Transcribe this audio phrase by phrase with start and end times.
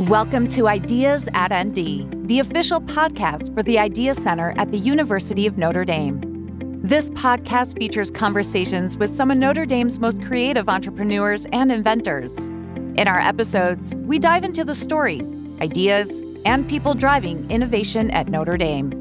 [0.00, 5.46] Welcome to Ideas at ND, the official podcast for the Idea Center at the University
[5.46, 6.20] of Notre Dame.
[6.82, 12.46] This podcast features conversations with some of Notre Dame's most creative entrepreneurs and inventors.
[12.98, 18.58] In our episodes, we dive into the stories, ideas, and people driving innovation at Notre
[18.58, 18.92] Dame.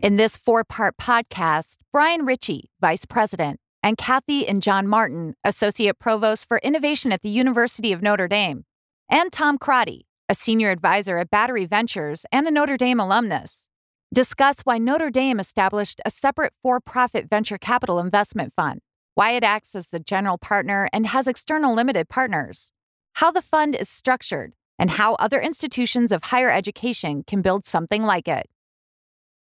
[0.00, 5.98] In this four part podcast, Bryan Ritchie, Vice President, and Kathy and John Martin, Associate
[5.98, 8.64] Provost for Innovation at the University of Notre Dame,
[9.08, 13.68] and Tom Crotty, a senior advisor at Battery Ventures and a Notre Dame alumnus,
[14.12, 18.80] discuss why Notre Dame established a separate for profit venture capital investment fund,
[19.14, 22.72] why it acts as the general partner and has external limited partners,
[23.14, 28.02] how the fund is structured, and how other institutions of higher education can build something
[28.02, 28.48] like it.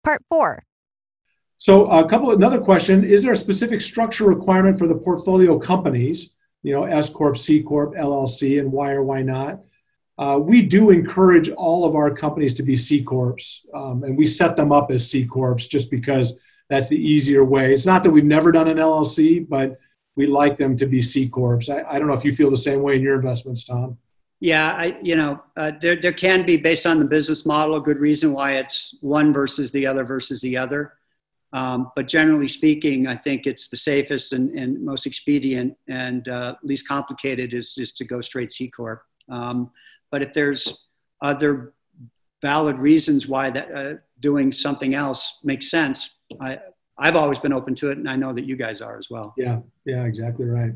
[0.04, 0.64] Part 4
[1.60, 6.34] so a couple another question is there a specific structure requirement for the portfolio companies
[6.62, 9.60] you know, S Corp, C Corp, LLC, and why or why not.
[10.18, 14.26] Uh, we do encourage all of our companies to be C Corps, um, and we
[14.26, 17.72] set them up as C Corps just because that's the easier way.
[17.72, 19.78] It's not that we've never done an LLC, but
[20.16, 21.62] we like them to be C Corps.
[21.70, 23.96] I, I don't know if you feel the same way in your investments, Tom.
[24.40, 27.80] Yeah, I, you know, uh, there, there can be, based on the business model, a
[27.80, 30.94] good reason why it's one versus the other versus the other.
[31.52, 36.54] Um, but generally speaking, I think it's the safest and, and most expedient and uh,
[36.62, 39.02] least complicated is just to go straight C corp.
[39.28, 39.70] Um,
[40.10, 40.78] but if there's
[41.22, 41.74] other
[42.42, 46.58] valid reasons why that uh, doing something else makes sense, I
[46.98, 49.32] I've always been open to it, and I know that you guys are as well.
[49.38, 50.72] Yeah, yeah, exactly right.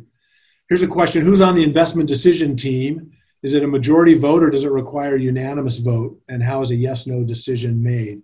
[0.68, 3.12] Here's a question: Who's on the investment decision team?
[3.42, 6.18] Is it a majority vote or does it require a unanimous vote?
[6.28, 8.22] And how is a yes/no decision made?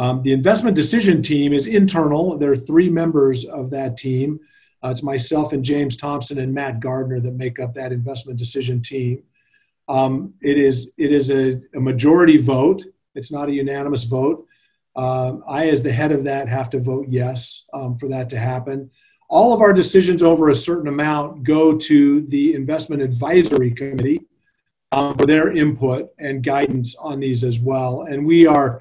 [0.00, 2.38] Um, the investment decision team is internal.
[2.38, 4.40] There are three members of that team.
[4.82, 8.80] Uh, it's myself and James Thompson and Matt Gardner that make up that investment decision
[8.80, 9.22] team.
[9.88, 12.82] Um, it is it is a, a, majority vote.
[13.14, 14.46] It's not a unanimous vote.
[14.96, 18.38] Um, I, as the head of that, have to vote yes um, for that to
[18.38, 18.90] happen.
[19.28, 24.22] All of our decisions over a certain amount go to the investment advisory committee
[24.92, 28.04] um, for their input and guidance on these as well.
[28.08, 28.80] And we are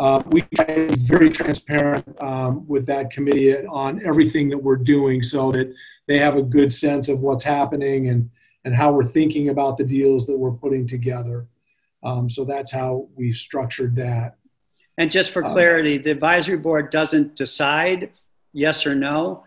[0.00, 4.74] uh, we try to be very transparent um, with that committee on everything that we're
[4.74, 5.70] doing so that
[6.08, 8.30] they have a good sense of what's happening and,
[8.64, 11.46] and how we're thinking about the deals that we're putting together.
[12.02, 14.36] Um, so that's how we've structured that.
[14.96, 18.10] And just for uh, clarity, the advisory board doesn't decide
[18.54, 19.44] yes or no,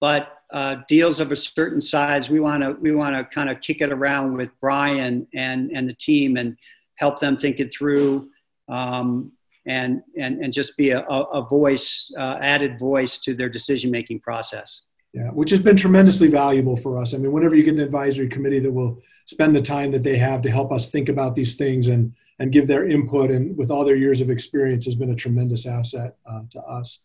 [0.00, 3.60] but uh, deals of a certain size, we want to we want to kind of
[3.60, 6.56] kick it around with Bryan and and the team and
[6.96, 8.28] help them think it through.
[8.68, 9.30] Um,
[9.66, 14.20] and, and, and just be a, a voice, uh, added voice to their decision making
[14.20, 14.82] process.
[15.14, 17.14] Yeah, which has been tremendously valuable for us.
[17.14, 20.16] I mean, whenever you get an advisory committee that will spend the time that they
[20.18, 23.70] have to help us think about these things and, and give their input, and with
[23.70, 27.04] all their years of experience, has been a tremendous asset uh, to us.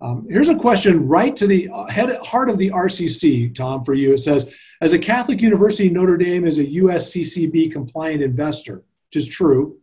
[0.00, 3.94] Um, here's a question right to the uh, head, heart of the RCC, Tom, for
[3.94, 4.12] you.
[4.12, 9.26] It says, as a Catholic university, Notre Dame is a USCCB compliant investor, which is
[9.26, 9.78] true.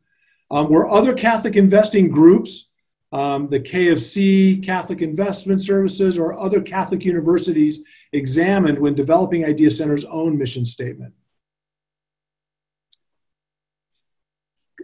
[0.51, 2.71] Um, were other Catholic investing groups,
[3.13, 9.45] um, the K of C, Catholic Investment Services, or other Catholic universities examined when developing
[9.45, 11.13] Idea Center's own mission statement?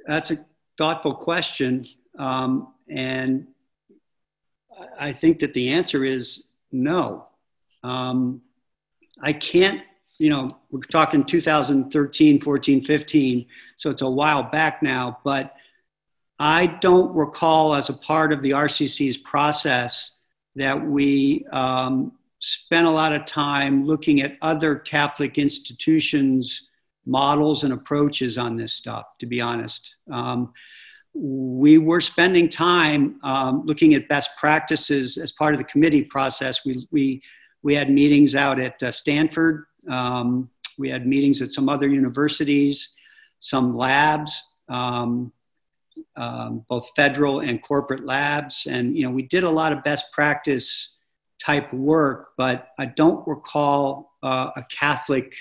[0.08, 0.46] That's a
[0.78, 1.86] thoughtful question.
[2.18, 3.48] Um, and
[4.98, 7.28] I think that the answer is no.
[7.84, 8.42] Um,
[9.22, 9.82] I can't
[10.20, 13.46] you know, we're talking 2013, 14, 15,
[13.76, 15.56] so it's a while back now, but
[16.40, 20.12] I don't recall as a part of the RCC's process
[20.56, 26.68] that we um, spent a lot of time looking at other Catholic institutions'
[27.06, 29.96] models and approaches on this stuff, to be honest.
[30.12, 30.54] Um,
[31.14, 36.64] we were spending time um, looking at best practices as part of the committee process.
[36.64, 37.24] We, we,
[37.64, 42.90] we had meetings out at uh, Stanford um, we had meetings at some other universities,
[43.40, 45.32] some labs, um,
[46.16, 48.68] um, both federal and corporate labs.
[48.70, 50.96] And, you know, we did a lot of best practice
[51.44, 55.34] type work, but I don't recall uh, a Catholic,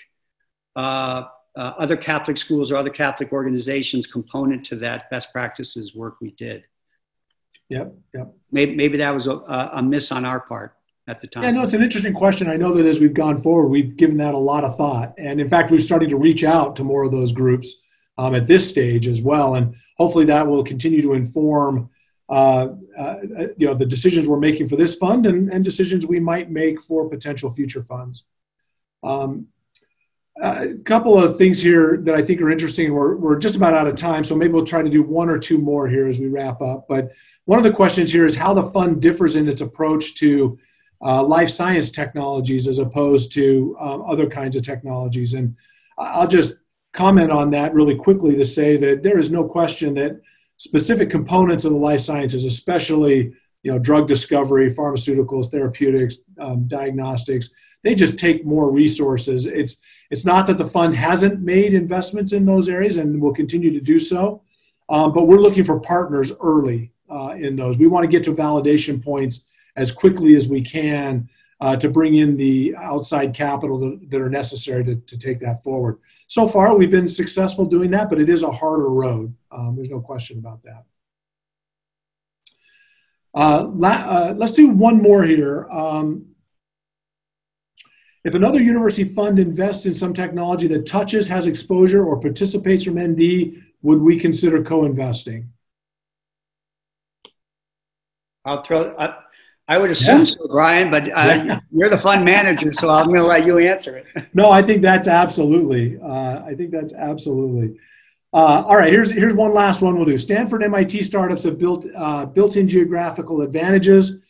[0.74, 1.24] uh,
[1.56, 6.32] uh, other Catholic schools or other Catholic organizations component to that best practices work we
[6.32, 6.66] did.
[7.68, 8.34] Yep, yep.
[8.52, 10.76] Maybe, maybe that was a, a miss on our part
[11.08, 11.44] at the time?
[11.44, 12.48] Yeah, no, it's an interesting question.
[12.48, 15.14] I know that as we've gone forward, we've given that a lot of thought.
[15.18, 17.82] And in fact, we've started to reach out to more of those groups
[18.18, 19.54] um, at this stage as well.
[19.54, 21.90] And hopefully that will continue to inform
[22.28, 22.68] uh,
[22.98, 23.16] uh,
[23.56, 26.80] you know, the decisions we're making for this fund and, and decisions we might make
[26.80, 28.24] for potential future funds.
[29.02, 29.46] Um,
[30.42, 32.92] a couple of things here that I think are interesting.
[32.92, 35.38] We're, we're just about out of time, so maybe we'll try to do one or
[35.38, 36.86] two more here as we wrap up.
[36.88, 37.12] But
[37.46, 40.58] one of the questions here is how the fund differs in its approach to
[41.02, 45.34] uh, life science technologies as opposed to um, other kinds of technologies.
[45.34, 45.56] And
[45.98, 46.54] I'll just
[46.92, 50.20] comment on that really quickly to say that there is no question that
[50.56, 53.32] specific components of the life sciences, especially
[53.62, 57.50] you know drug discovery, pharmaceuticals, therapeutics, um, diagnostics,
[57.82, 59.46] they just take more resources.
[59.46, 63.72] It's it's not that the fund hasn't made investments in those areas and will continue
[63.72, 64.42] to do so,
[64.88, 67.76] um, but we're looking for partners early uh, in those.
[67.78, 71.28] We want to get to validation points as quickly as we can
[71.60, 75.62] uh, to bring in the outside capital that, that are necessary to, to take that
[75.62, 75.98] forward.
[76.26, 79.34] So far, we've been successful doing that, but it is a harder road.
[79.50, 80.84] Um, there's no question about that.
[83.34, 85.68] Uh, la- uh, let's do one more here.
[85.70, 86.26] Um,
[88.24, 92.98] if another university fund invests in some technology that touches, has exposure, or participates from
[92.98, 95.50] ND, would we consider co-investing?
[98.44, 98.94] I'll throw.
[98.98, 99.16] I,
[99.68, 100.24] I would assume yeah.
[100.24, 101.60] so, Bryan, but uh, yeah.
[101.72, 104.28] you're the fund manager, so I'm going to let you answer it.
[104.34, 105.98] no, I think that's absolutely.
[106.00, 107.78] Uh, I think that's absolutely.
[108.32, 110.18] Uh, all right, here's here's one last one we'll do.
[110.18, 114.24] Stanford MIT startups have built uh, built-in geographical advantages,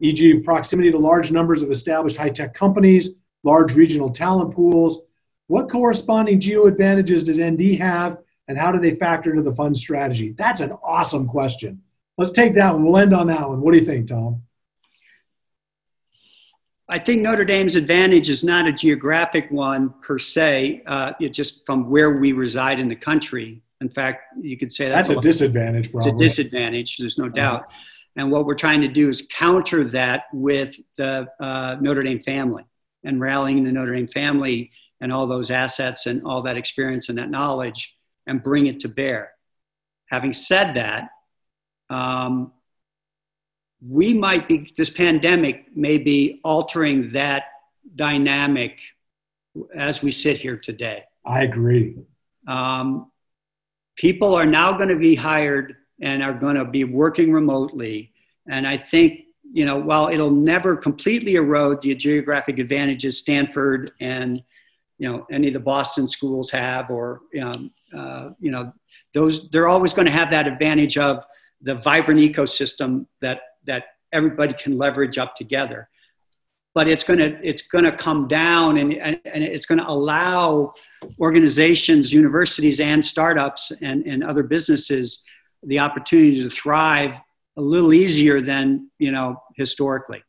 [0.00, 3.10] e.g., proximity to large numbers of established high-tech companies
[3.42, 5.02] large regional talent pools.
[5.46, 8.18] What corresponding geo advantages does ND have,
[8.48, 10.32] and how do they factor into the fund strategy?
[10.32, 11.82] That's an awesome question.
[12.16, 12.84] Let's take that one.
[12.84, 13.60] We'll end on that one.
[13.60, 14.42] What do you think, Tom?
[16.92, 20.82] I think Notre Dame's advantage is not a geographic one per se.
[20.86, 23.62] Uh, it's just from where we reside in the country.
[23.80, 25.90] In fact, you could say that's, that's a, a disadvantage.
[25.90, 26.10] Probably.
[26.10, 26.98] It's a disadvantage.
[26.98, 27.62] There's no doubt.
[27.62, 27.76] Uh-huh.
[28.16, 32.66] And what we're trying to do is counter that with the uh, Notre Dame family
[33.04, 37.16] and rallying the Notre Dame family and all those assets and all that experience and
[37.16, 37.96] that knowledge
[38.26, 39.32] and bring it to bear.
[40.10, 41.08] Having said that,
[41.88, 42.52] um,
[43.86, 47.44] we might be, this pandemic may be altering that
[47.96, 48.80] dynamic
[49.76, 51.04] as we sit here today.
[51.26, 51.96] I agree.
[52.46, 53.10] Um,
[53.96, 58.12] people are now going to be hired and are going to be working remotely.
[58.48, 64.42] And I think you know, while it'll never completely erode the geographic advantages Stanford and,
[64.98, 68.72] you know, any of the Boston schools have, or, um, uh, you know,
[69.12, 71.24] those, they're always going to have that advantage of
[71.60, 75.88] the vibrant ecosystem that, that everybody can leverage up together.
[76.74, 79.88] But it's going to, it's going to come down and, and, and it's going to
[79.88, 80.72] allow
[81.20, 85.22] organizations, universities, and startups and, and other businesses
[85.62, 87.20] the opportunity to thrive
[87.56, 90.22] a little easier than you know historically.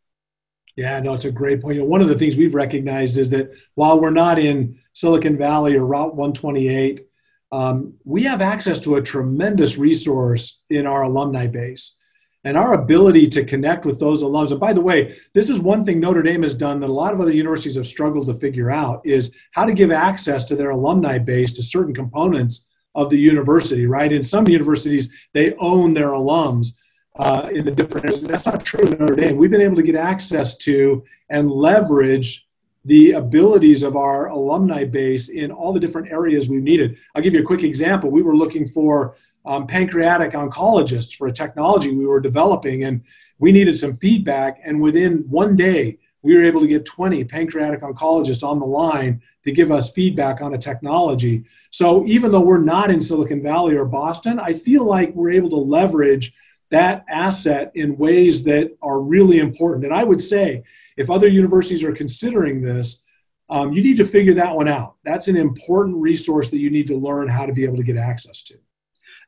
[0.75, 1.75] Yeah, no, it's a great point.
[1.75, 5.37] You know, one of the things we've recognized is that while we're not in Silicon
[5.37, 7.07] Valley or Route 128,
[7.51, 11.95] um, we have access to a tremendous resource in our alumni base
[12.43, 14.51] and our ability to connect with those alums.
[14.51, 17.13] And by the way, this is one thing Notre Dame has done that a lot
[17.13, 20.71] of other universities have struggled to figure out is how to give access to their
[20.71, 24.11] alumni base to certain components of the university, right?
[24.11, 26.77] In some universities, they own their alums
[27.15, 28.21] uh, in the different areas.
[28.21, 29.37] That's not true in Notre Dame.
[29.37, 32.47] We've been able to get access to and leverage
[32.85, 36.97] the abilities of our alumni base in all the different areas we've needed.
[37.15, 38.11] I'll give you a quick example.
[38.11, 43.01] We were looking for um, pancreatic oncologists for a technology we were developing, and
[43.39, 44.59] we needed some feedback.
[44.63, 49.21] And within one day, we were able to get 20 pancreatic oncologists on the line
[49.43, 51.43] to give us feedback on a technology.
[51.69, 55.49] So even though we're not in Silicon Valley or Boston, I feel like we're able
[55.49, 56.33] to leverage
[56.71, 59.85] that asset in ways that are really important.
[59.85, 60.63] And I would say,
[60.97, 63.05] if other universities are considering this,
[63.49, 64.95] um, you need to figure that one out.
[65.03, 67.97] That's an important resource that you need to learn how to be able to get
[67.97, 68.55] access to.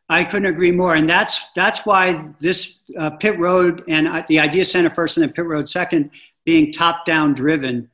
[0.07, 4.39] I couldn't agree more, and that's that's why this uh, Pitt Road and uh, the
[4.39, 6.11] Idea Center first, and then Pitt Road second,
[6.45, 7.89] being top-down driven,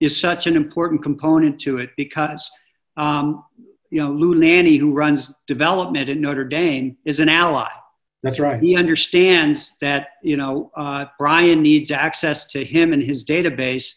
[0.00, 2.50] is such an important component to it because
[2.98, 3.44] um,
[3.90, 7.70] you know Lou Nanni, who runs development at Notre Dame, is an ally.
[8.22, 8.60] That's right.
[8.60, 13.94] He understands that you know uh, Bryan needs access to him and his database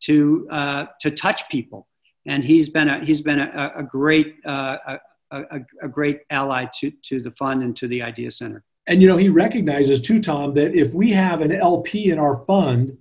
[0.00, 1.86] to uh, to touch people,
[2.26, 5.00] and he's been a he's been a, a great uh, a,
[5.30, 8.64] a, a, great ally to to the fund and to the Idea Center.
[8.86, 12.44] And you know he recognizes too, Tom, that if we have an LP in our
[12.44, 12.96] fund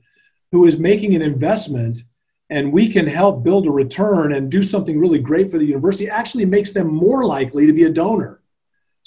[0.51, 2.03] who is making an investment
[2.49, 6.09] and we can help build a return and do something really great for the university,
[6.09, 8.39] actually makes them more likely to be a donor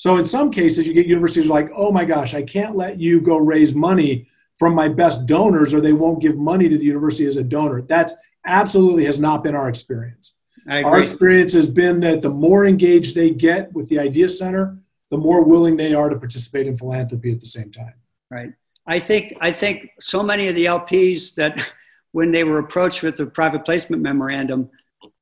[0.03, 3.21] so in some cases, you get universities like, oh my gosh, I can't let you
[3.21, 4.27] go raise money
[4.59, 7.83] from my best donors or they won't give money to the university as a donor.
[7.83, 8.13] That's
[8.45, 10.35] absolutely has not been our experience.
[10.69, 14.79] Our experience has been that the more engaged they get with the Idea Center,
[15.11, 17.95] the more willing they are to participate in philanthropy at the same time.
[18.31, 18.53] Right.
[18.87, 21.65] I think I think so many of the LPs that
[22.13, 24.71] when they were approached with the private placement memorandum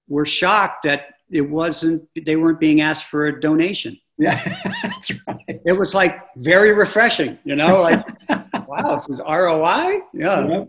[0.08, 3.98] were shocked that it wasn't they weren't being asked for a donation.
[4.18, 4.42] Yeah,
[4.82, 5.38] that's right.
[5.48, 8.04] It was like very refreshing, you know, like
[8.68, 10.00] wow, this is ROI.
[10.12, 10.46] Yeah.
[10.46, 10.68] Yep.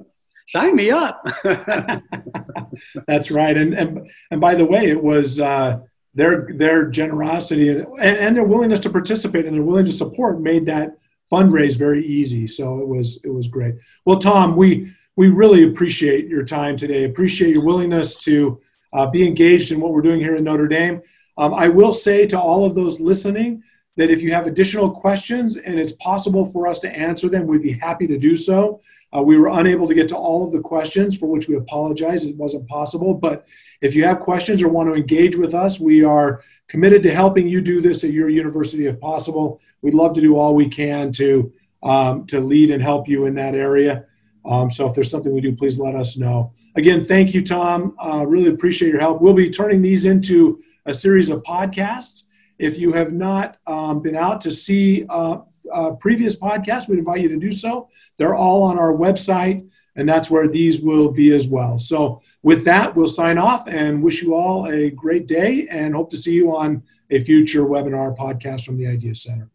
[0.51, 1.25] Sign me up.
[3.07, 3.55] that's right.
[3.55, 5.79] And, and, and by the way, it was, uh,
[6.13, 10.65] their, their generosity and, and their willingness to participate and their willingness to support made
[10.65, 10.97] that
[11.31, 12.47] fundraise very easy.
[12.47, 13.75] So it was, it was great.
[14.03, 17.05] Well, Tom, we, we really appreciate your time today.
[17.05, 18.59] Appreciate your willingness to
[18.91, 21.01] uh, be engaged in what we're doing here in Notre Dame.
[21.37, 23.63] Um, I will say to all of those listening
[23.97, 27.61] that if you have additional questions and it's possible for us to answer them, we'd
[27.61, 28.81] be happy to do so.
[29.15, 32.23] Uh, we were unable to get to all of the questions, for which we apologize.
[32.23, 33.13] It wasn't possible.
[33.13, 33.45] But
[33.81, 37.47] if you have questions or want to engage with us, we are committed to helping
[37.47, 39.59] you do this at your university if possible.
[39.81, 41.51] We'd love to do all we can to,
[41.83, 44.05] um, to lead and help you in that area.
[44.45, 46.53] Um, so if there's something we do, please let us know.
[46.75, 47.95] Again, thank you, Tom.
[48.01, 49.21] Uh, really appreciate your help.
[49.21, 52.23] We'll be turning these into a series of podcasts.
[52.61, 55.39] If you have not um, been out to see uh,
[55.73, 57.89] uh, previous podcasts, we'd invite you to do so.
[58.17, 61.79] They're all on our website, and that's where these will be as well.
[61.79, 66.11] So, with that, we'll sign off and wish you all a great day and hope
[66.11, 69.49] to see you on a future webinar podcast from the Idea Center.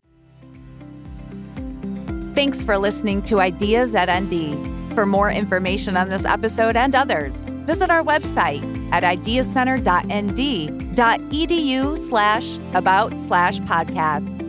[2.34, 4.75] Thanks for listening to Ideas at ND.
[4.96, 8.62] For more information on this episode and others, visit our website
[8.92, 14.45] at ideacenter.nd.edu slash about slash podcast.